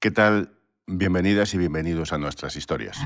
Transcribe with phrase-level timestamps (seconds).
[0.00, 0.50] ¿Qué tal?
[0.86, 2.96] Bienvenidas y bienvenidos a nuestras historias.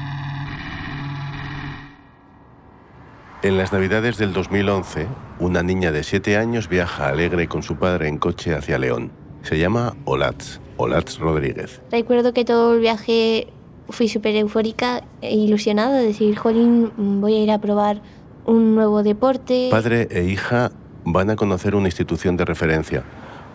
[3.43, 5.07] En las Navidades del 2011,
[5.39, 9.11] una niña de 7 años viaja alegre con su padre en coche hacia León.
[9.41, 11.81] Se llama Olatz, Olatz Rodríguez.
[11.91, 13.49] Recuerdo que todo el viaje
[13.89, 18.03] fui súper eufórica e ilusionada de decir, jolín, voy a ir a probar
[18.45, 19.69] un nuevo deporte.
[19.71, 20.73] Padre e hija
[21.07, 23.03] van a conocer una institución de referencia,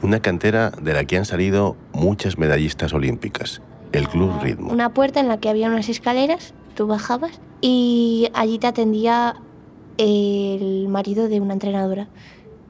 [0.02, 3.62] una cantera de la que han salido muchas medallistas olímpicas,
[3.92, 4.72] el Club Ritmo.
[4.72, 9.36] Una puerta en la que había unas escaleras, tú bajabas y allí te atendía
[9.98, 12.08] el marido de una entrenadora.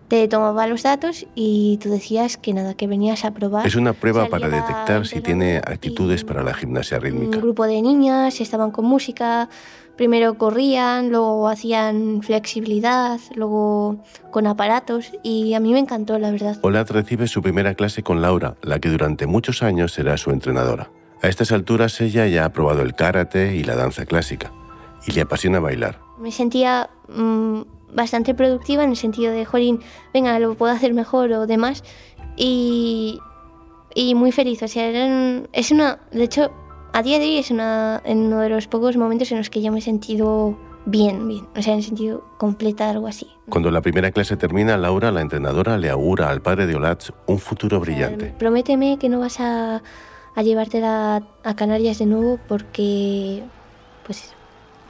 [0.08, 3.68] Te tomaba los datos y tú decías que nada, que venías a probar.
[3.68, 7.38] Es una prueba para detectar si tiene actitudes para la gimnasia rítmica.
[7.38, 9.50] Un grupo de niñas estaban con música,
[9.98, 13.98] primero corrían, luego hacían flexibilidad, luego
[14.32, 16.58] con aparatos y a mí me encantó, la verdad.
[16.62, 20.90] Olat recibe su primera clase con Laura, la que durante muchos años será su entrenadora.
[21.22, 24.54] A estas alturas ella ya ha probado el karate y la danza clásica
[25.06, 26.00] y le apasiona bailar.
[26.20, 27.62] Me sentía mm,
[27.94, 29.82] bastante productiva en el sentido de, jolín,
[30.14, 31.84] venga, lo puedo hacer mejor o demás.
[32.36, 33.20] Y,
[33.96, 34.62] y muy feliz.
[34.64, 34.90] O sea,
[35.54, 36.00] es una.
[36.12, 36.52] De hecho,
[36.94, 39.62] a día de hoy es una, en uno de los pocos momentos en los que
[39.62, 41.48] yo me he sentido bien, bien.
[41.56, 43.28] O sea, en sentido completa, algo así.
[43.50, 47.40] Cuando la primera clase termina, Laura, la entrenadora, le augura al padre de Olatz un
[47.40, 48.34] futuro brillante.
[48.38, 49.82] prométeme que no vas a,
[50.36, 53.44] a llevártela a Canarias de nuevo porque.
[54.06, 54.34] Pues.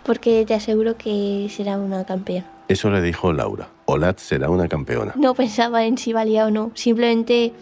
[0.03, 2.56] Porque te aseguro que será una campeona.
[2.67, 3.69] Eso le dijo Laura.
[3.85, 5.13] Olat será una campeona.
[5.15, 6.71] No pensaba en si valía o no.
[6.73, 7.53] Simplemente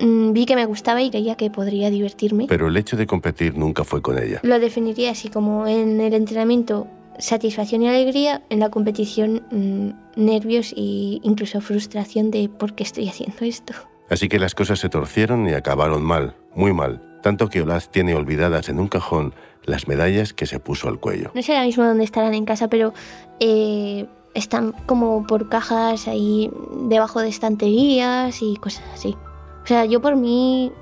[0.00, 2.46] mm, vi que me gustaba y creía que podría divertirme.
[2.48, 4.40] Pero el hecho de competir nunca fue con ella.
[4.42, 6.86] Lo definiría así como en el entrenamiento
[7.18, 13.08] satisfacción y alegría, en la competición mm, nervios e incluso frustración de por qué estoy
[13.08, 13.74] haciendo esto.
[14.10, 18.14] Así que las cosas se torcieron y acabaron mal, muy mal, tanto que Olat tiene
[18.14, 21.30] olvidadas en un cajón las medallas que se puso al cuello.
[21.34, 22.92] No sé ahora mismo dónde estarán en casa, pero
[23.40, 26.50] eh, están como por cajas ahí
[26.88, 29.16] debajo de estanterías y cosas así.
[29.62, 30.72] O sea, yo por mí,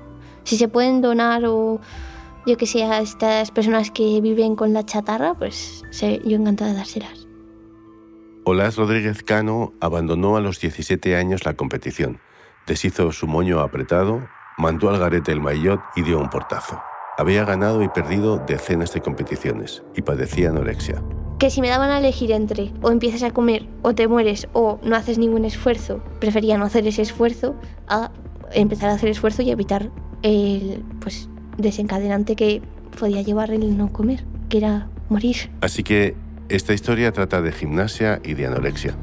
[0.43, 1.79] si se pueden donar o
[2.45, 6.77] yo que sé, a estas personas que viven con la chatarra, pues yo encantada de
[6.77, 7.27] dárselas.
[8.43, 12.19] Olaz Rodríguez Cano abandonó a los 17 años la competición,
[12.65, 14.27] deshizo su moño apretado,
[14.57, 16.81] mandó al garete el maillot y dio un portazo.
[17.21, 21.03] Había ganado y perdido decenas de competiciones y padecía anorexia.
[21.37, 24.79] Que si me daban a elegir entre o empiezas a comer o te mueres o
[24.81, 27.53] no haces ningún esfuerzo, prefería no hacer ese esfuerzo
[27.87, 28.09] a
[28.53, 29.91] empezar a hacer esfuerzo y evitar
[30.23, 32.63] el pues, desencadenante que
[32.99, 35.51] podía llevar el no comer, que era morir.
[35.61, 36.15] Así que
[36.49, 38.95] esta historia trata de gimnasia y de anorexia.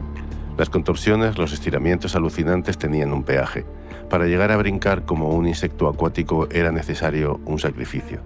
[0.56, 3.64] Las contorsiones, los estiramientos alucinantes tenían un peaje
[4.08, 8.20] para llegar a brincar como un insecto acuático era necesario un sacrificio.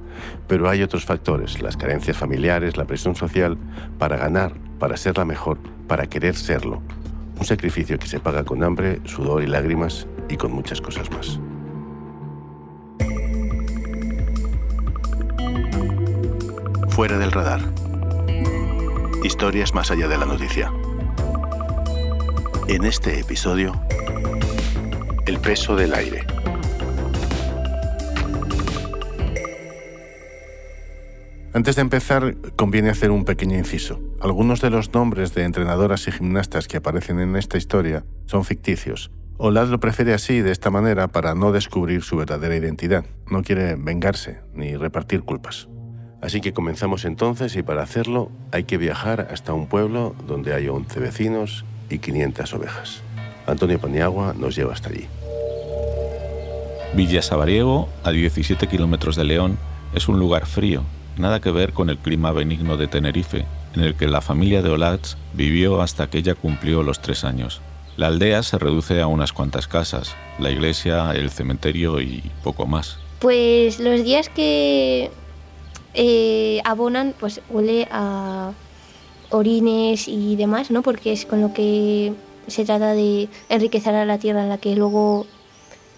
[0.46, 3.58] Pero hay otros factores, las carencias familiares, la presión social,
[3.98, 6.82] para ganar, para ser la mejor, para querer serlo.
[7.38, 11.40] Un sacrificio que se paga con hambre, sudor y lágrimas y con muchas cosas más.
[16.90, 17.60] Fuera del radar.
[19.24, 20.72] Historias más allá de la noticia.
[22.68, 23.72] En este episodio,
[25.32, 26.26] el peso del aire.
[31.54, 33.98] Antes de empezar, conviene hacer un pequeño inciso.
[34.20, 39.10] Algunos de los nombres de entrenadoras y gimnastas que aparecen en esta historia son ficticios.
[39.38, 43.06] Olad lo prefiere así, de esta manera, para no descubrir su verdadera identidad.
[43.30, 45.66] No quiere vengarse ni repartir culpas.
[46.20, 50.68] Así que comenzamos entonces y para hacerlo hay que viajar hasta un pueblo donde hay
[50.68, 53.02] 11 vecinos y 500 ovejas.
[53.46, 55.08] Antonio Paniagua nos lleva hasta allí.
[56.94, 59.58] Villa Sabariego, a 17 kilómetros de León,
[59.94, 60.82] es un lugar frío,
[61.16, 64.68] nada que ver con el clima benigno de Tenerife, en el que la familia de
[64.68, 67.62] Olatz vivió hasta que ella cumplió los tres años.
[67.96, 72.98] La aldea se reduce a unas cuantas casas, la iglesia, el cementerio y poco más.
[73.20, 75.10] Pues los días que
[75.94, 78.52] eh, abonan, pues huele a
[79.30, 80.82] orines y demás, ¿no?
[80.82, 82.12] Porque es con lo que
[82.48, 85.26] se trata de enriquecer a la tierra en la que luego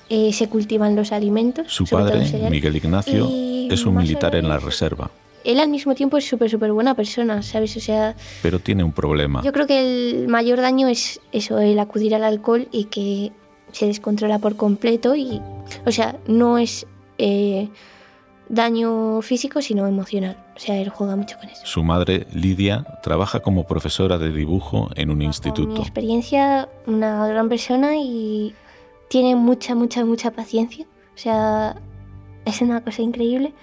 [0.09, 1.73] eh, se cultivan los alimentos.
[1.73, 5.11] Su padre, Miguel Ignacio, es un militar en la reserva.
[5.45, 7.77] Él al mismo tiempo es súper, súper buena persona, ¿sabes?
[7.77, 8.15] O sea...
[8.43, 9.43] Pero tiene un problema.
[9.43, 13.31] Yo creo que el mayor daño es eso, el acudir al alcohol y que
[13.71, 15.43] se descontrola por completo y...
[15.85, 16.87] O sea, no es...
[17.19, 17.69] Eh,
[18.49, 20.37] daño físico, sino emocional.
[20.57, 21.63] O sea, él juega mucho con eso.
[21.65, 25.73] Su madre, Lidia, trabaja como profesora de dibujo en un instituto.
[25.73, 28.55] mi experiencia, una gran persona y
[29.09, 30.87] tiene mucha, mucha, mucha paciencia.
[31.15, 31.81] O sea,
[32.45, 33.55] es una cosa increíble.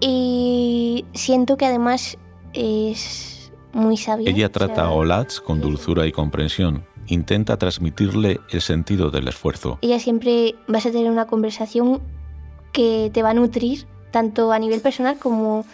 [0.00, 2.18] Y siento que además
[2.52, 4.28] es muy sabia.
[4.30, 6.84] Ella o trata sea, a Olatz con dulzura y comprensión.
[7.06, 9.78] Intenta transmitirle el sentido del esfuerzo.
[9.82, 12.00] ella siempre vas a tener una conversación
[12.72, 15.64] que te va a nutrir tanto a nivel personal como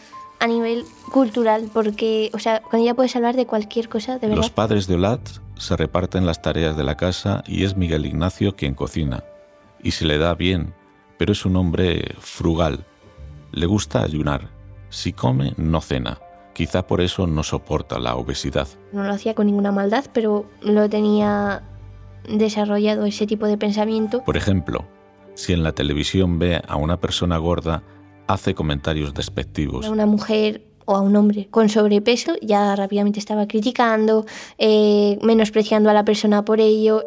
[0.41, 4.43] a nivel cultural, porque, o sea, con ella puedes hablar de cualquier cosa, de verdad.
[4.43, 8.57] Los padres de Olatz se reparten las tareas de la casa y es Miguel Ignacio
[8.57, 9.23] quien cocina.
[9.83, 10.75] Y se le da bien,
[11.19, 12.85] pero es un hombre frugal.
[13.53, 14.49] Le gusta ayunar.
[14.89, 16.19] Si come, no cena.
[16.55, 18.67] Quizá por eso no soporta la obesidad.
[18.93, 21.63] No lo hacía con ninguna maldad, pero lo tenía
[22.29, 24.25] desarrollado ese tipo de pensamiento.
[24.25, 24.85] Por ejemplo,
[25.35, 27.83] si en la televisión ve a una persona gorda,
[28.33, 29.87] hace comentarios despectivos.
[29.87, 34.27] A una mujer o a un hombre con sobrepeso ya rápidamente estaba criticando,
[34.59, 37.03] eh, menospreciando a la persona por ello.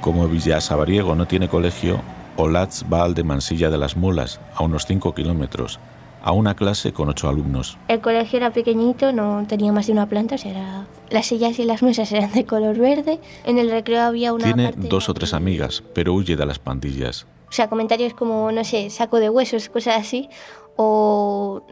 [0.00, 2.00] Como Villasabariego no tiene colegio,
[2.36, 5.80] Olatz va al de Mansilla de las Mulas, a unos 5 kilómetros,
[6.26, 7.78] a una clase con 8 alumnos.
[7.86, 11.56] El colegio era pequeñito, no tenía más de una planta, o sea, era- las sillas
[11.60, 13.20] y las mesas eran de color verde.
[13.44, 16.58] En el recreo había una Tiene parte dos o tres amigas, pero huye de las
[16.58, 17.26] pandillas.
[17.48, 20.28] O sea, comentarios como, no sé, saco de huesos, cosas así.
[20.74, 21.62] O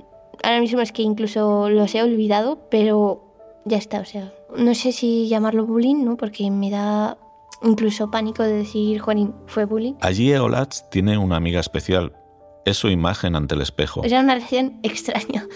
[0.43, 3.25] ahora mismo es que incluso los he olvidado, pero
[3.65, 6.17] ya está, o sea, no sé si llamarlo bullying, ¿no?
[6.17, 7.19] Porque me da
[7.63, 9.95] incluso pánico de decir, Juanín, fue bullying.
[10.01, 12.13] Allí Olatz tiene una amiga especial.
[12.65, 14.03] Es su imagen ante el espejo.
[14.05, 15.47] Era una relación extraña.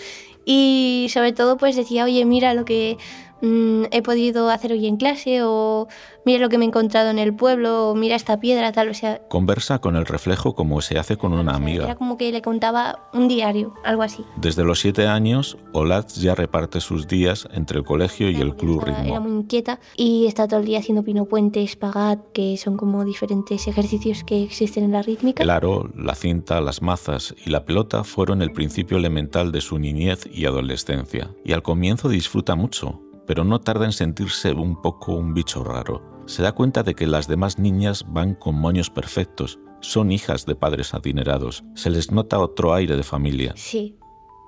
[0.45, 2.97] Y sobre todo, pues decía, oye, mira lo que
[3.41, 5.89] mm, he podido hacer hoy en clase, o
[6.25, 8.95] mira lo que me he encontrado en el pueblo, o mira esta piedra, tal, o
[8.95, 11.95] sea, Conversa con el reflejo como se hace con una sea, era amiga.
[11.97, 14.25] como que le contaba un diario, algo así.
[14.37, 18.81] Desde los siete años, Olatz ya reparte sus días entre el colegio y el club
[18.87, 19.41] Estaba- Era muy ritmo.
[19.43, 24.25] inquieta y está todo el día haciendo pino puente, espagat, que son como diferentes ejercicios
[24.25, 25.43] que existen en la rítmica.
[25.43, 29.79] El aro, la cinta, las mazas y la pelota fueron el principio elemental de su
[29.79, 31.31] niñez y adolescencia.
[31.45, 36.03] Y al comienzo disfruta mucho, pero no tarda en sentirse un poco un bicho raro.
[36.25, 40.57] Se da cuenta de que las demás niñas van con moños perfectos, son hijas de
[40.57, 43.53] padres adinerados, se les nota otro aire de familia.
[43.55, 43.97] Sí,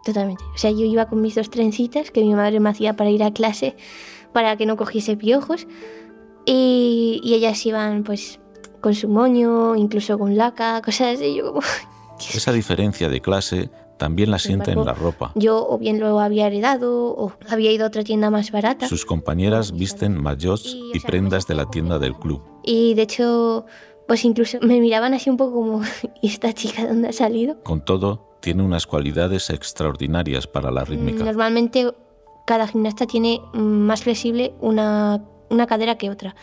[0.03, 0.43] totalmente.
[0.55, 3.23] O sea, yo iba con mis dos trencitas que mi madre me hacía para ir
[3.23, 3.77] a clase
[4.33, 5.67] para que no cogiese piojos
[6.47, 8.41] y, y ellas iban pues
[8.81, 11.35] con su moño, incluso con laca, cosas así.
[11.35, 11.61] Yo como...
[12.35, 15.31] Esa diferencia de clase también la Sin siente en la ropa.
[15.35, 18.89] Yo o bien lo había heredado o había ido a otra tienda más barata.
[18.89, 22.41] Sus compañeras visten maillots Y, y prendas de la tienda del club.
[22.65, 23.67] Y de hecho,
[24.09, 25.83] pues incluso me miraban así un poco como,
[26.23, 27.63] ¿y esta chica de dónde ha salido?
[27.63, 31.23] Con todo, tiene unas cualidades extraordinarias para la rítmica.
[31.23, 31.93] Mm, Normalmente
[32.47, 36.35] cada gimnasta tiene más flexible una, una cadera que otra.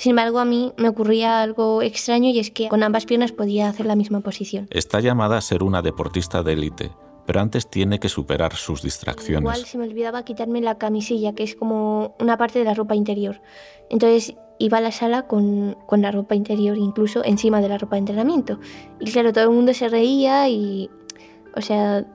[0.00, 3.68] Sin embargo, a mí me ocurría algo extraño y es que con ambas piernas podía
[3.68, 4.66] hacer la misma posición.
[4.70, 6.90] Está llamada a ser una deportista de élite,
[7.26, 9.60] pero antes tiene que superar sus Igual distracciones.
[9.66, 13.42] se me olvidaba quitarme la camisilla, que es como una parte de la ropa interior.
[13.90, 17.96] Entonces iba a la sala con, con la ropa interior incluso encima de la ropa
[17.96, 18.58] de entrenamiento.
[19.00, 20.88] Y claro, todo el mundo se reía y,
[21.54, 22.06] o sea,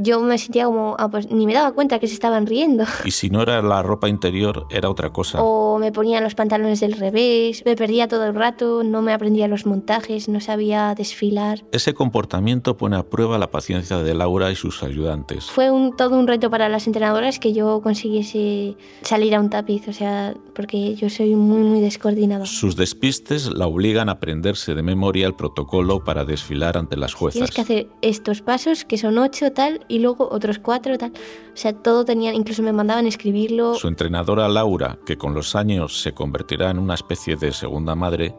[0.00, 2.84] yo me sentía como, ah, pues ni me daba cuenta que se estaban riendo.
[3.04, 5.42] Y si no era la ropa interior, era otra cosa.
[5.42, 9.48] O me ponía los pantalones del revés, me perdía todo el rato, no me aprendía
[9.48, 11.64] los montajes, no sabía desfilar.
[11.72, 15.46] Ese comportamiento pone a prueba la paciencia de Laura y sus ayudantes.
[15.46, 19.88] Fue un, todo un reto para las entrenadoras que yo consiguiese salir a un tapiz,
[19.88, 22.46] o sea, porque yo soy muy, muy descoordinada.
[22.46, 27.34] Sus despistes la obligan a aprenderse de memoria el protocolo para desfilar ante las juezas.
[27.34, 31.12] Tienes que hacer estos pasos, que son ocho, tal, y luego otros cuatro, tal.
[31.12, 33.74] O sea, todo tenían, incluso me mandaban escribirlo.
[33.74, 38.34] Su entrenadora Laura, que con los años se convertirá en una especie de segunda madre,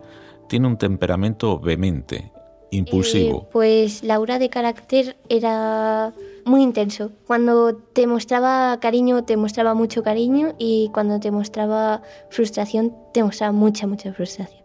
[0.48, 2.32] tiene un temperamento vehemente,
[2.72, 3.44] impulsivo.
[3.44, 6.14] Eh, pues Laura de carácter era
[6.46, 7.12] muy intenso.
[7.26, 13.54] Cuando te mostraba cariño, te mostraba mucho cariño y cuando te mostraba frustración, te mostraba
[13.54, 14.59] mucha, mucha frustración.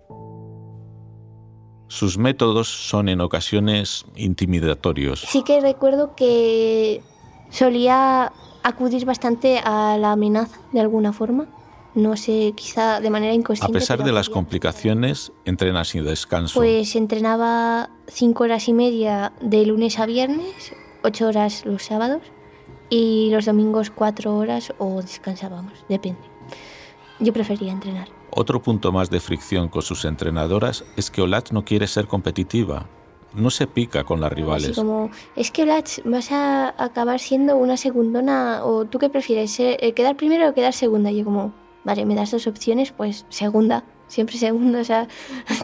[1.95, 5.21] Sus métodos son en ocasiones intimidatorios.
[5.29, 7.03] Sí que recuerdo que
[7.51, 8.33] solía
[8.65, 11.47] acudir bastante a la amenaza de alguna forma.
[11.95, 13.73] No sé, quizá de manera A inconsciente.
[13.79, 16.59] pesar pero de las complicaciones, entrena sin descanso.
[16.59, 20.73] Pues entrenaba cinco horas y media de lunes a viernes,
[21.05, 22.23] ocho horas los sábados
[22.91, 26.19] y los domingos cuatro horas o descansábamos, depende.
[27.21, 28.09] Yo prefería entrenar.
[28.37, 32.87] Otro punto más de fricción con sus entrenadoras es que Olatz no quiere ser competitiva.
[33.35, 34.77] No se pica con las Así rivales.
[34.77, 39.77] como, es que Blatch, vas a acabar siendo una segundona o tú qué prefieres, ser-
[39.81, 41.11] eh, quedar primero o quedar segunda.
[41.11, 41.53] Y yo como,
[41.85, 43.85] vale, me das dos opciones, pues segunda.
[44.07, 45.09] siempre segundo, o sea,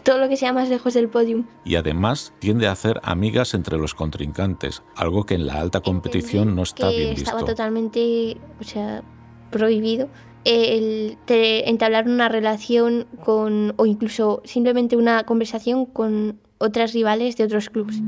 [0.03, 1.45] todo lo que sea más lejos del podium.
[1.63, 6.55] Y además tiende a hacer amigas entre los contrincantes, algo que en la alta competición
[6.55, 7.29] no está bien visto.
[7.29, 9.03] Estaba totalmente, o sea,
[9.51, 10.09] prohibido
[10.45, 17.69] el entablar una relación con, o incluso simplemente una conversación con otras rivales de otros
[17.69, 18.01] clubes.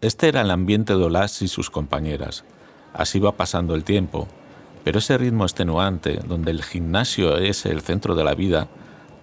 [0.00, 2.44] Este era el ambiente de Olas y sus compañeras.
[2.92, 4.28] Así va pasando el tiempo,
[4.84, 8.68] pero ese ritmo extenuante, donde el gimnasio es el centro de la vida,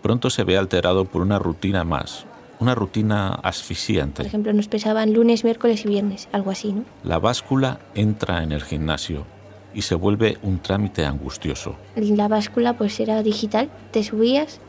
[0.02, 2.26] pronto se ve alterado por una rutina más,
[2.60, 4.18] una rutina asfixiante.
[4.18, 6.84] Por ejemplo, nos pesaban lunes, miércoles y viernes, algo así, ¿no?
[7.04, 9.26] La báscula entra en el gimnasio
[9.74, 11.76] y se vuelve un trámite angustioso.
[11.96, 14.60] La báscula pues era digital, te subías,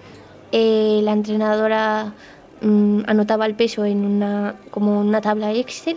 [0.52, 2.14] eh, la entrenadora
[2.60, 5.96] mm, anotaba el peso en una, como una tabla Excel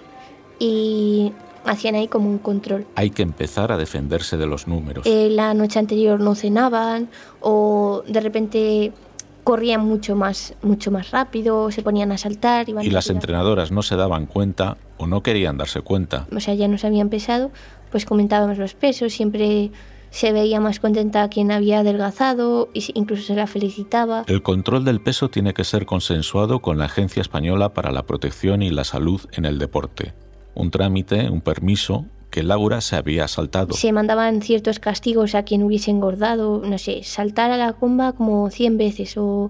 [0.59, 1.31] y
[1.65, 2.85] hacían ahí como un control.
[2.95, 5.05] Hay que empezar a defenderse de los números.
[5.05, 7.09] Eh, la noche anterior no cenaban
[7.41, 8.91] o de repente
[9.43, 12.67] corrían mucho más, mucho más rápido, se ponían a saltar.
[12.67, 16.27] y las entrenadoras no se daban cuenta o no querían darse cuenta.
[16.35, 17.51] O sea, ya nos habían pesado,
[17.97, 19.71] pues comentábamos los pesos, siempre
[20.11, 24.23] se veía más contenta quien había adelgazado e incluso se la felicitaba.
[24.27, 28.61] El control del peso tiene que ser consensuado con la Agencia Española para la Protección
[28.61, 30.13] y la Salud en el Deporte.
[30.53, 33.73] Un trámite, un permiso que Laura se había saltado.
[33.73, 38.51] Se mandaban ciertos castigos a quien hubiese engordado, no sé, saltar a la comba como
[38.51, 39.49] 100 veces o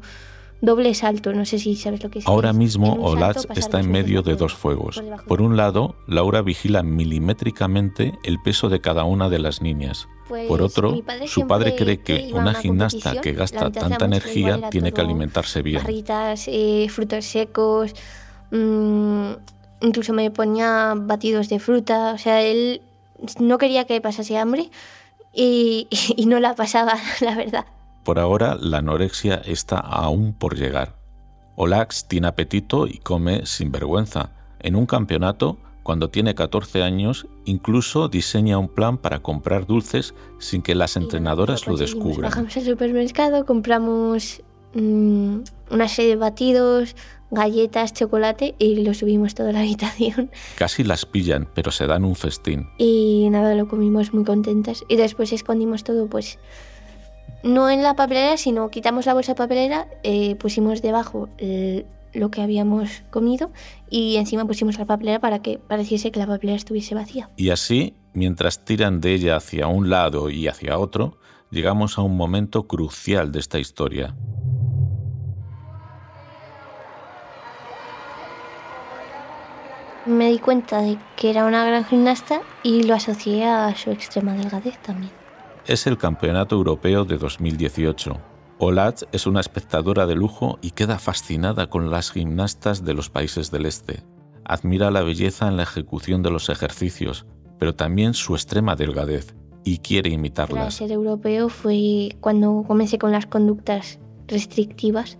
[0.61, 2.27] doble salto, no sé si sabes lo que es.
[2.27, 5.01] Ahora mismo Olaz está en medio de dos fuegos.
[5.27, 10.07] Por un lado, Laura vigila milimétricamente el peso de cada una de las niñas.
[10.27, 15.01] Por pues otro, su padre cree que una gimnasta que gasta tanta energía tiene que
[15.01, 15.81] alimentarse bien.
[15.81, 17.93] Barritas, eh, frutos secos,
[18.51, 19.31] mmm,
[19.81, 22.81] incluso me ponía batidos de fruta, o sea, él
[23.39, 24.69] no quería que pasase hambre
[25.33, 25.87] y,
[26.17, 27.65] y no la pasaba, la verdad.
[28.07, 30.95] Por ahora, la anorexia está aún por llegar.
[31.57, 34.31] Olax tiene apetito y come sin vergüenza.
[34.61, 40.61] En un campeonato, cuando tiene 14 años, incluso diseña un plan para comprar dulces sin
[40.61, 42.29] que las entrenadoras lo descubran.
[42.31, 44.41] Bajamos al supermercado, compramos
[44.73, 45.39] mm,
[45.71, 46.95] una serie de batidos,
[47.29, 50.31] galletas, chocolate y lo subimos toda la habitación.
[50.55, 52.69] Casi las pillan, pero se dan un festín.
[52.77, 54.85] Y nada, lo comimos muy contentas.
[54.87, 56.39] Y después escondimos todo, pues,
[57.47, 61.29] no en la papelera, sino quitamos la bolsa papelera, eh, pusimos debajo
[62.13, 63.51] lo que habíamos comido
[63.89, 67.29] y encima pusimos la papelera para que pareciese que la papelera estuviese vacía.
[67.37, 71.17] Y así, mientras tiran de ella hacia un lado y hacia otro,
[71.51, 74.15] llegamos a un momento crucial de esta historia.
[80.07, 84.33] me di cuenta de que era una gran gimnasta y lo asocié a su extrema
[84.33, 85.11] delgadez también.
[85.67, 88.17] Es el Campeonato Europeo de 2018.
[88.57, 93.51] Olat es una espectadora de lujo y queda fascinada con las gimnastas de los países
[93.51, 94.01] del este.
[94.45, 97.25] Admira la belleza en la ejecución de los ejercicios,
[97.59, 100.57] pero también su extrema delgadez y quiere imitarlas.
[100.57, 105.17] Para ser europeo fue cuando comencé con las conductas restrictivas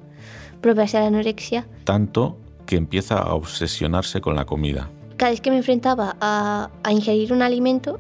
[0.62, 1.68] propias de la anorexia.
[1.84, 4.89] Tanto que empieza a obsesionarse con la comida.
[5.18, 8.00] Cada vez que me enfrentaba a, ingerir un alimento,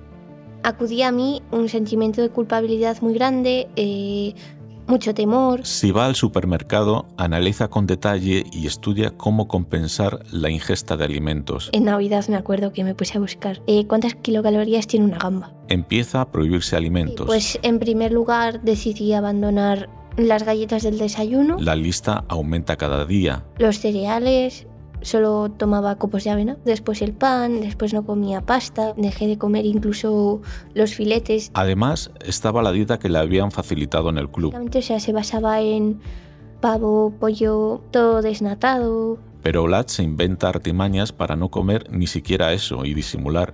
[0.63, 4.33] acudía a mí un sentimiento de culpabilidad muy grande, eh,
[4.87, 5.65] mucho temor.
[5.65, 11.69] Si va al supermercado, analiza con detalle y estudia cómo compensar la ingesta de alimentos.
[11.73, 15.53] En Navidad me acuerdo que me puse a buscar eh, cuántas kilocalorías tiene una gamba.
[15.67, 17.27] Empieza a prohibirse alimentos.
[17.27, 21.57] Pues en primer lugar decidí abandonar las galletas del desayuno.
[21.59, 23.43] La lista aumenta cada día.
[23.57, 24.67] Los cereales,
[25.07, 29.65] solo tomaba copos de avena, después el pan, después no comía pasta, dejé de comer
[29.65, 30.41] incluso
[30.73, 31.49] los filetes.
[31.53, 34.53] Además, estaba la dieta que le habían facilitado en el club.
[34.53, 36.01] O sea, se basaba en
[36.59, 39.17] pavo, pollo, todo desnatado.
[39.41, 43.53] Pero Olat se inventa artimañas para no comer ni siquiera eso y disimular.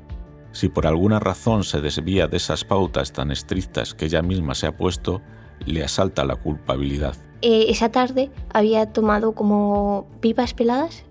[0.54, 4.68] Si por alguna razón se desvía de esas pautas tan estrictas que ella misma se
[4.68, 5.22] ha puesto,
[5.66, 7.16] le asalta la culpabilidad.
[7.42, 11.04] Eh, esa tarde había tomado como pipas peladas,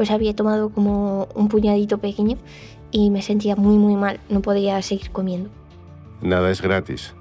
[0.00, 2.38] pues había tomado como un puñadito pequeño
[2.90, 5.50] y me sentía muy muy mal, no podía seguir comiendo.
[6.22, 7.14] Nada es gratis.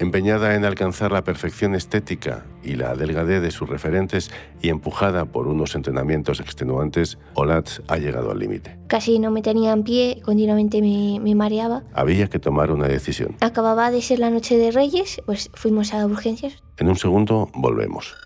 [0.00, 5.46] Empeñada en alcanzar la perfección estética y la delgadez de sus referentes y empujada por
[5.46, 8.76] unos entrenamientos extenuantes, Olat ha llegado al límite.
[8.88, 11.84] Casi no me tenía en pie, continuamente me, me, mareaba.
[11.94, 13.36] Había que tomar una decisión.
[13.38, 16.60] Acababa de ser la noche de Reyes, pues fuimos a urgencias.
[16.76, 18.16] En un segundo volvemos.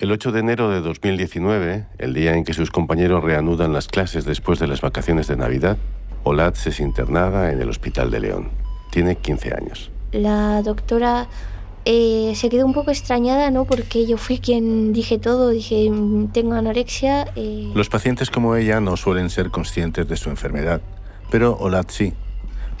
[0.00, 4.24] El 8 de enero de 2019, el día en que sus compañeros reanudan las clases
[4.24, 5.78] después de las vacaciones de Navidad,
[6.24, 8.50] Olat es internada en el Hospital de León.
[8.90, 9.90] Tiene 15 años.
[10.12, 11.28] La doctora
[11.84, 13.66] eh, se quedó un poco extrañada, ¿no?
[13.66, 17.26] Porque yo fui quien dije todo, dije, "Mm, tengo anorexia.
[17.36, 20.80] eh, Los pacientes como ella no suelen ser conscientes de su enfermedad,
[21.30, 22.14] pero Olat sí.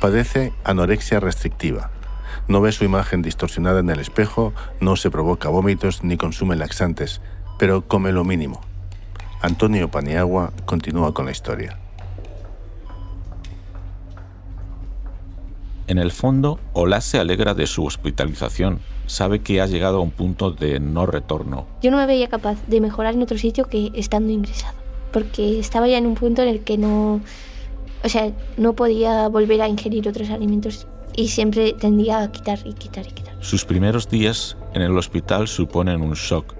[0.00, 1.90] Padece anorexia restrictiva.
[2.48, 7.20] No ve su imagen distorsionada en el espejo, no se provoca vómitos ni consume laxantes,
[7.58, 8.60] pero come lo mínimo.
[9.40, 11.78] Antonio Paniagua continúa con la historia.
[15.86, 18.80] En el fondo, Olat se alegra de su hospitalización.
[19.06, 21.66] Sabe que ha llegado a un punto de no retorno.
[21.82, 24.78] Yo no me veía capaz de mejorar en otro sitio que estando ingresado,
[25.12, 27.20] porque estaba ya en un punto en el que no,
[28.02, 32.72] o sea, no podía volver a ingerir otros alimentos y siempre tendía a quitar y
[32.74, 33.34] quitar y quitar.
[33.40, 36.54] Sus primeros días en el hospital suponen un shock.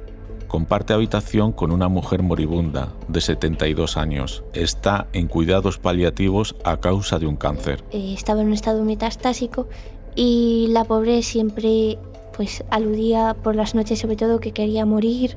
[0.48, 4.44] Comparte habitación con una mujer moribunda de 72 años.
[4.52, 7.82] Está en cuidados paliativos a causa de un cáncer.
[7.90, 9.68] Eh, estaba en un estado metastásico
[10.14, 11.98] y la pobre siempre
[12.36, 15.36] pues aludía por las noches sobre todo que quería morir,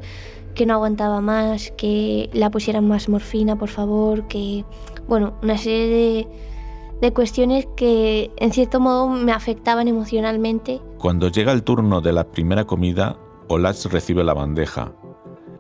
[0.56, 4.66] que no aguantaba más, que la pusieran más morfina, por favor, que
[5.08, 6.28] bueno, una serie de,
[7.02, 10.82] de cuestiones que en cierto modo me afectaban emocionalmente.
[10.98, 14.94] Cuando llega el turno de la primera comida, Olatz recibe la bandeja.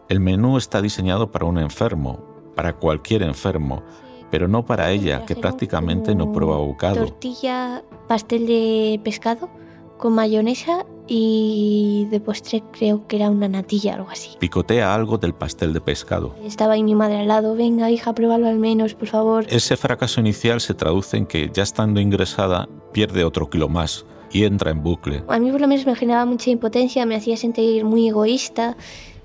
[0.10, 2.20] El menú está diseñado para un enfermo,
[2.56, 3.84] para cualquier enfermo,
[4.32, 6.96] pero no para ella, que prácticamente no prueba bocado.
[6.96, 9.50] Tortilla, pastel de pescado
[9.98, 14.32] con mayonesa y de postre creo que era una natilla, algo así.
[14.39, 16.36] Picotea algo del pastel de pescado.
[16.44, 19.46] Estaba ahí mi madre al lado, venga hija, pruébalo al menos, por favor.
[19.50, 24.44] Ese fracaso inicial se traduce en que, ya estando ingresada, pierde otro kilo más y
[24.44, 25.24] entra en bucle.
[25.27, 28.75] A mí por lo menos me generaba mucha impotencia, me hacía sentir muy egoísta,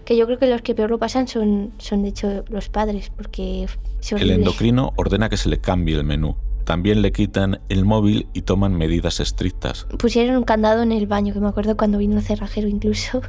[0.05, 3.11] que yo creo que los que peor lo pasan son, son de hecho los padres,
[3.11, 3.67] porque
[4.11, 6.37] El endocrino ordena que se le cambie el menú.
[6.64, 9.87] También le quitan el móvil y toman medidas estrictas.
[9.99, 13.21] Pusieron un candado en el baño, que me acuerdo cuando vino el cerrajero incluso.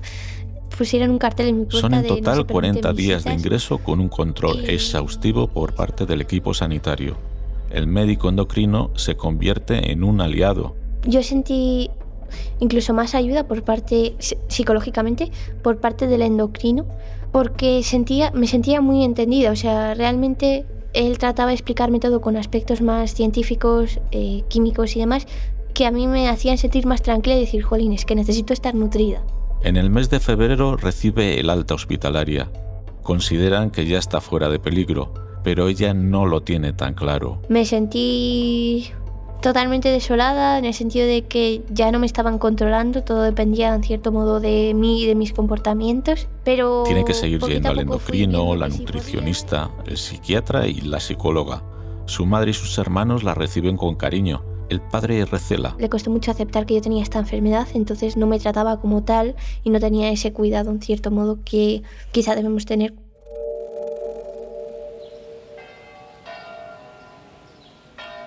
[0.77, 3.33] Pusieron un cartel en mi puerta Son en de no total permiten 40 días de
[3.33, 7.15] ingreso con un control exhaustivo por parte del equipo sanitario.
[7.69, 10.75] El médico endocrino se convierte en un aliado.
[11.05, 11.89] yo sentí
[12.59, 15.29] incluso más ayuda por parte psi- psicológicamente
[15.61, 16.85] por parte del endocrino
[17.31, 22.37] porque sentía me sentía muy entendida o sea realmente él trataba de explicarme todo con
[22.37, 25.27] aspectos más científicos eh, químicos y demás
[25.73, 28.75] que a mí me hacían sentir más tranquila y decir jolín es que necesito estar
[28.75, 29.23] nutrida
[29.63, 32.51] En el mes de febrero recibe el alta hospitalaria.
[33.01, 37.41] Consideran que ya está fuera de peligro, pero ella no lo tiene tan claro.
[37.49, 38.91] me sentí
[39.43, 43.83] totalmente desolada en el sentido de que ya no me estaban controlando, todo dependía en
[43.83, 48.55] cierto modo de mí y de mis comportamientos, pero Tiene que seguir yendo al endocrino,
[48.55, 51.61] la nutricionista, el psiquiatra y la psicóloga.
[52.05, 54.41] Su madre y sus hermanos la reciben con cariño.
[54.69, 55.75] El padre recela.
[55.77, 59.35] Le costó mucho aceptar que yo tenía esta enfermedad, entonces no me trataba como tal
[59.61, 62.93] y no tenía ese cuidado en cierto modo que quizá debemos tener.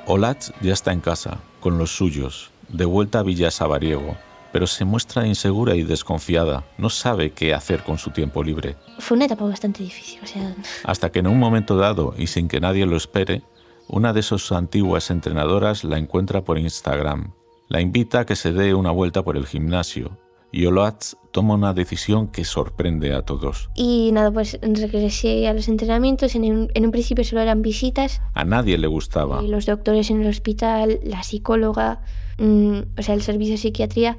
[0.08, 4.16] Olatz ya está en casa, con los suyos, de vuelta a Villa Sabariego,
[4.52, 6.64] pero se muestra insegura y desconfiada.
[6.78, 8.76] No sabe qué hacer con su tiempo libre.
[9.00, 12.46] Fue una etapa bastante difícil, o sea, Hasta que en un momento dado, y sin
[12.46, 13.42] que nadie lo espere,
[13.88, 17.32] una de sus antiguas entrenadoras la encuentra por Instagram.
[17.68, 20.16] La invita a que se dé una vuelta por el gimnasio,
[20.56, 23.68] y Olatz toma una decisión que sorprende a todos.
[23.74, 28.22] y nada, pues regresé a los entrenamientos, en un, en un principio solo eran visitas,
[28.34, 29.42] A nadie le gustaba.
[29.42, 32.00] y los doctores en el hospital, la psicóloga,
[32.38, 34.16] mm, o sea, el servicio de psiquiatría,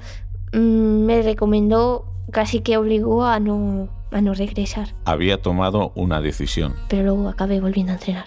[0.52, 6.74] mm, me recomendó, casi que obligó a no, a no regresar, Había tomado una decisión.
[6.88, 8.26] pero luego acabé volviendo a entrenar.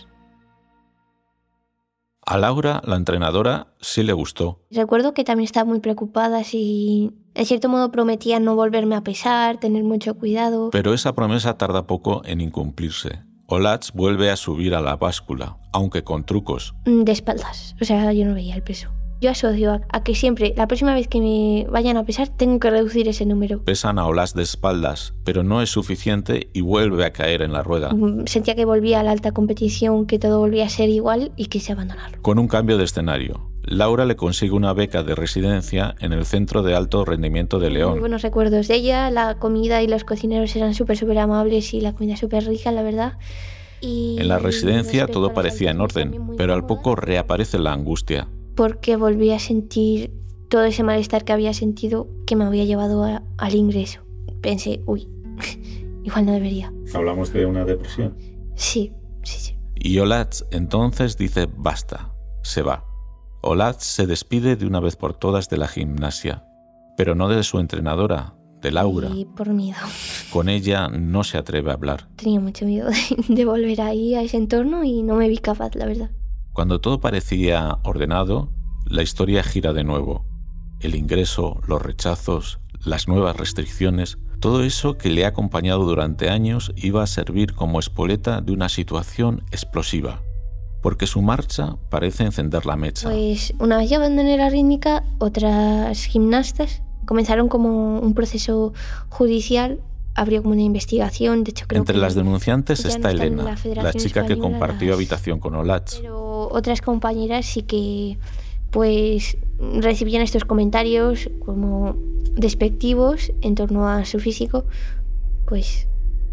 [2.31, 4.61] A Laura, la entrenadora, sí le gustó.
[4.71, 9.59] Recuerdo que también estaba muy preocupada si en cierto modo prometía no volverme a pesar,
[9.59, 10.69] tener mucho cuidado.
[10.69, 13.19] Pero esa promesa tarda poco en incumplirse.
[13.47, 16.73] Olatz vuelve a subir a la báscula, aunque con trucos.
[16.85, 18.87] De espaldas, o sea, yo no veía el peso.
[19.21, 22.59] Yo asocio a, a que siempre, la próxima vez que me vayan a pesar, tengo
[22.59, 23.63] que reducir ese número.
[23.63, 27.61] Pesan a Olatz de espaldas, pero no es suficiente y vuelve a caer en la
[27.61, 27.93] rueda.
[27.93, 31.45] Mm, Sentía que volvía a la alta competición, que todo volvía a ser igual y
[31.45, 32.17] quise abandonarlo.
[32.23, 36.63] Con un cambio de escenario, Laura le consigue una beca de residencia en el Centro
[36.63, 37.99] de Alto Rendimiento de Muy León.
[37.99, 41.93] buenos recuerdos de ella, la comida y los cocineros eran súper, súper amables y la
[41.93, 43.19] comida súper rica, la verdad.
[43.81, 48.27] Y En la residencia todo parecía en orden, pero al poco reaparece la angustia.
[48.55, 50.13] Porque volví a sentir
[50.49, 54.01] todo ese malestar que había sentido que me había llevado a- al ingreso.
[54.41, 55.07] Pensé, uy,
[56.03, 56.73] igual no debería.
[56.93, 58.15] ¿Hablamos de una depresión?
[58.55, 58.91] Sí,
[59.23, 59.55] sí, sí.
[59.75, 62.85] Y Olatz entonces dice basta, se va.
[63.41, 66.45] Olatz se despide de una vez por todas de la gimnasia,
[66.97, 69.09] Pero no de su entrenadora, de Laura.
[69.15, 69.79] Y por miedo.
[70.31, 72.09] Con ella no se atreve a hablar.
[72.17, 75.73] Tenía mucho miedo de, de volver ahí a ese entorno y no me vi capaz,
[75.75, 76.11] la verdad.
[76.53, 78.49] Cuando todo parecía ordenado,
[78.85, 80.25] la historia gira de nuevo.
[80.79, 86.73] El ingreso, los rechazos, las nuevas restricciones, todo eso que le ha acompañado durante años
[86.75, 90.21] iba a servir como espoleta de una situación explosiva,
[90.81, 93.07] porque su marcha parece encender la mecha.
[93.09, 98.73] Pues una vez ya abandoné la rítmica, otras gimnastas comenzaron como un proceso
[99.09, 99.79] judicial,
[100.15, 103.43] abrió como una investigación, de hecho creo Entre que las denunciantes no está en Elena,
[103.75, 105.93] la la, chica que Española, compartió las- habitación con Olach.
[106.01, 108.17] pero otras compañeras sí que
[108.71, 111.95] pues recibían estos comentarios como
[112.35, 114.65] despectivos en torno a su físico,
[115.47, 115.87] pues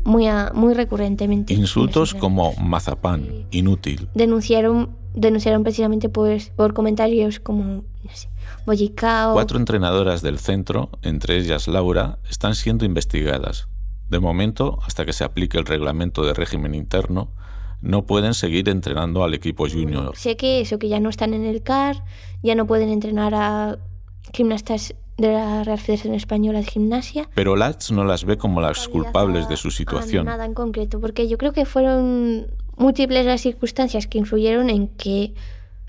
[0.05, 1.53] muy, a- muy recurrentemente.
[1.55, 8.29] Insultos como mazapán, inútil, denunciaron denunciaron precisamente pues por comentarios como no sé,
[8.67, 13.69] bollicao Cuatro entrenadoras del centro, entre ellas Laura, están siendo investigadas.
[14.09, 17.33] De momento, hasta que se aplique el reglamento de régimen interno,
[17.81, 20.17] no pueden seguir entrenando al equipo junior.
[20.17, 22.05] sé que eso que ya no están en el CAR
[22.43, 23.79] ya no pueden entrenar a
[24.33, 28.87] gimnastas de la Real Federación Española de Gimnasia Pero Lats no las ve como las
[28.89, 30.27] culpables de su situación.
[30.27, 35.35] nada en concreto porque yo creo que fueron múltiples las circunstancias que influyeron en que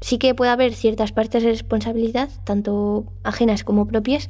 [0.02, 4.30] sí que puede haber ciertas partes de responsabilidad tanto ajenas como propias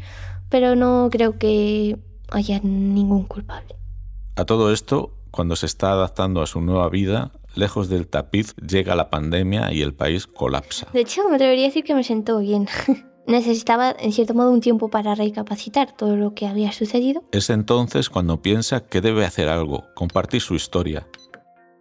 [0.50, 1.98] pero no creo que
[2.32, 3.76] haya ningún culpable
[4.36, 8.96] A todo esto, cuando se está adaptando a su nueva vida, lejos del tapiz llega
[8.96, 10.88] la pandemia y el país colapsa.
[10.94, 12.68] De hecho, me atrevería a decir que me sentó bien.
[13.28, 17.24] Necesitaba, en cierto modo, un tiempo para recapacitar todo lo que había sucedido.
[17.32, 21.08] Es entonces cuando piensa que debe hacer algo, compartir su historia.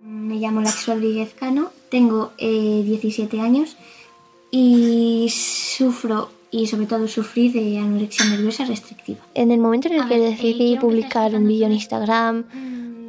[0.02, 3.78] Me llamo Lax Rodríguez Cano, tengo eh, 17 años
[4.50, 9.20] y sufro y sobre todo sufrí de anorexia nerviosa restrictiva.
[9.34, 12.44] En el momento en el que decidí publicar un vídeo en Instagram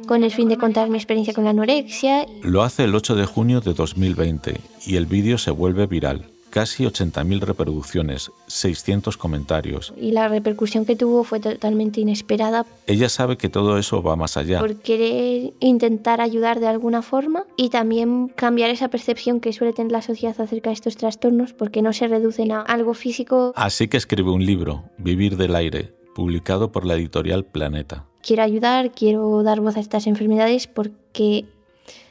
[0.06, 3.26] con el fin de contar mi experiencia con la anorexia, Lo hace el 8 de
[3.26, 6.26] junio de 2020 y el vídeo se vuelve viral.
[6.50, 9.94] Casi 80.000 reproducciones, 600 comentarios.
[9.96, 14.36] y la repercusión que tuvo fue totalmente inesperada Ella sabe que todo eso va más
[14.36, 14.58] allá.
[14.58, 19.92] por querer intentar ayudar de alguna forma y también cambiar esa percepción que suele tener
[19.92, 23.52] la sociedad acerca de estos trastornos porque no se reducen a algo físico.
[23.54, 28.06] Así que escribe un libro, Vivir del aire, publicado por la editorial Planeta.
[28.22, 31.46] Quiero ayudar, quiero dar voz a estas enfermedades porque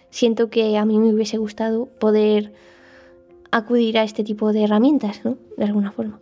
[0.10, 2.54] siento que a mí me hubiese gustado poder
[3.52, 5.38] acudir a este tipo de herramientas, ¿no?
[5.58, 6.20] De alguna forma.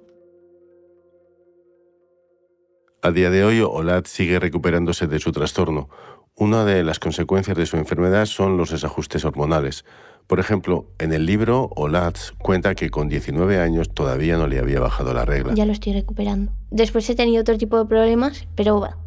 [3.02, 5.90] A día de hoy, Olat sigue recuperándose de su trastorno.
[6.36, 9.86] Una de las consecuencias de su enfermedad son los desajustes hormonales.
[10.28, 14.80] Por ejemplo, en el libro, Olat cuenta que con 19 años todavía no le había
[14.80, 15.54] bajado la regla.
[15.54, 16.52] Ya lo estoy recuperando.
[16.70, 18.98] Después he tenido otro tipo de problemas, pero bueno,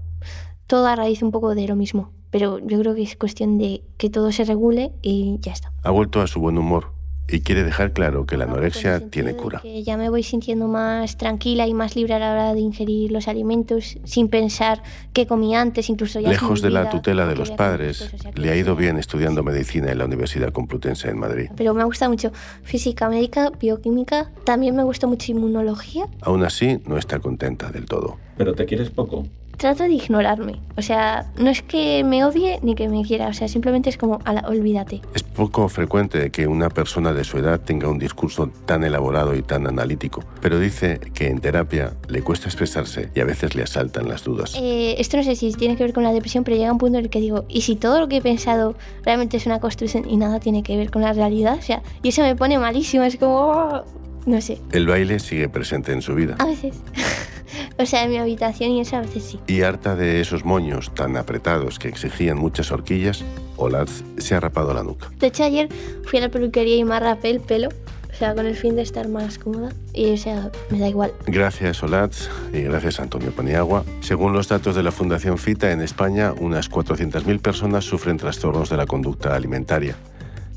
[0.70, 2.12] todo a raíz un poco de lo mismo.
[2.30, 5.72] Pero yo creo que es cuestión de que todo se regule y ya está.
[5.82, 6.92] Ha vuelto a su buen humor
[7.28, 9.58] y quiere dejar claro que la Con el anorexia tiene cura.
[9.62, 13.10] Que ya me voy sintiendo más tranquila y más libre a la hora de ingerir
[13.10, 17.50] los alimentos sin pensar qué comía antes, incluso ya Lejos de la tutela de los
[17.50, 21.50] padres, le ha ido bien estudiando medicina en la Universidad Complutense en Madrid.
[21.56, 22.30] Pero me gusta mucho
[22.62, 26.06] física médica, bioquímica, también me gusta mucho inmunología.
[26.20, 28.18] Aún así, no está contenta del todo.
[28.36, 29.24] ¿Pero te quieres poco?
[29.60, 33.34] Trato de ignorarme, o sea, no es que me odie ni que me quiera, o
[33.34, 35.02] sea, simplemente es como, ala, olvídate.
[35.14, 39.42] Es poco frecuente que una persona de su edad tenga un discurso tan elaborado y
[39.42, 44.08] tan analítico, pero dice que en terapia le cuesta expresarse y a veces le asaltan
[44.08, 44.54] las dudas.
[44.58, 46.96] Eh, esto no sé si tiene que ver con la depresión, pero llega un punto
[46.96, 50.08] en el que digo, ¿y si todo lo que he pensado realmente es una construcción
[50.08, 51.58] y nada tiene que ver con la realidad?
[51.58, 53.84] O sea, y eso me pone malísimo, es como, "Oh",
[54.24, 56.36] no sé, El baile sigue presente en su vida.
[56.38, 56.76] a veces.
[57.78, 59.40] o sea, en mi habitación y eso a veces sí.
[59.46, 63.24] Y harta de esos moños tan apretados que exigían muchas horquillas,
[63.56, 65.10] Olaz se ha rapado la nuca.
[65.18, 65.68] De hecho, ayer
[66.04, 68.82] fui a la peluquería y me rapé el pelo, o sea, con el fin de
[68.82, 69.70] estar más cómoda.
[69.92, 71.12] Y, o sea, me da igual.
[71.26, 73.84] Gracias Olaz y gracias Antonio Paniagua.
[74.00, 78.76] Según los datos de la Fundación FITA, en España unas 400.000 personas sufren trastornos de
[78.76, 79.96] la conducta alimentaria.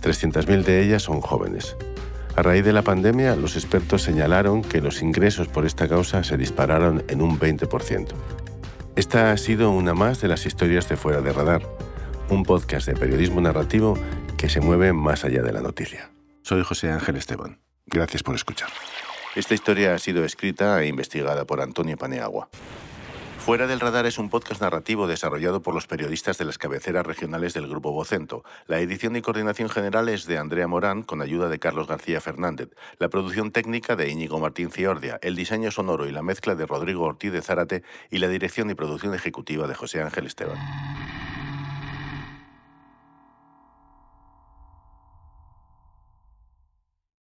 [0.01, 1.75] 300.000 de ellas son jóvenes.
[2.35, 6.35] A raíz de la pandemia, los expertos señalaron que los ingresos por esta causa se
[6.35, 8.07] dispararon en un 20%.
[8.95, 11.61] Esta ha sido una más de las historias de Fuera de Radar,
[12.29, 13.97] un podcast de periodismo narrativo
[14.35, 16.09] que se mueve más allá de la noticia.
[16.41, 17.59] Soy José Ángel Esteban.
[17.85, 18.69] Gracias por escuchar.
[19.35, 22.49] Esta historia ha sido escrita e investigada por Antonio Paneagua.
[23.45, 27.53] Fuera del Radar es un podcast narrativo desarrollado por los periodistas de las cabeceras regionales
[27.53, 28.45] del Grupo Vocento.
[28.67, 32.69] La edición y coordinación general es de Andrea Morán, con ayuda de Carlos García Fernández.
[32.99, 35.19] La producción técnica de Íñigo Martín Ciordia.
[35.21, 38.75] El diseño sonoro y la mezcla de Rodrigo Ortiz de Zárate y la dirección y
[38.75, 40.57] producción ejecutiva de José Ángel Esteban.